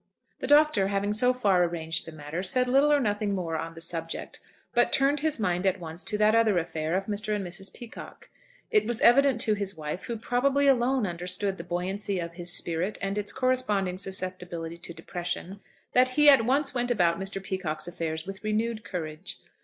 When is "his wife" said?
9.53-10.05